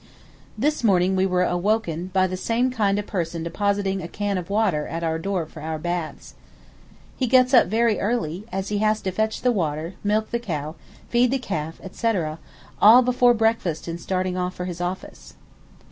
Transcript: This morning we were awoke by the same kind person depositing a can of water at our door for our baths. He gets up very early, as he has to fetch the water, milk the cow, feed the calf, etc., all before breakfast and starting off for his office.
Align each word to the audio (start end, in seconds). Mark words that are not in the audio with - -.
This 0.57 0.83
morning 0.83 1.15
we 1.15 1.27
were 1.27 1.43
awoke 1.43 1.87
by 2.11 2.25
the 2.25 2.35
same 2.35 2.71
kind 2.71 3.05
person 3.05 3.43
depositing 3.43 4.01
a 4.01 4.07
can 4.07 4.39
of 4.39 4.49
water 4.49 4.87
at 4.87 5.03
our 5.03 5.19
door 5.19 5.45
for 5.45 5.61
our 5.61 5.77
baths. 5.77 6.33
He 7.17 7.27
gets 7.27 7.53
up 7.53 7.67
very 7.67 7.99
early, 7.99 8.43
as 8.51 8.69
he 8.69 8.79
has 8.79 8.99
to 9.01 9.11
fetch 9.11 9.41
the 9.41 9.51
water, 9.51 9.93
milk 10.03 10.31
the 10.31 10.39
cow, 10.39 10.73
feed 11.09 11.29
the 11.29 11.37
calf, 11.37 11.79
etc., 11.83 12.39
all 12.81 13.03
before 13.03 13.35
breakfast 13.35 13.87
and 13.87 14.01
starting 14.01 14.35
off 14.35 14.55
for 14.55 14.65
his 14.65 14.81
office. 14.81 15.35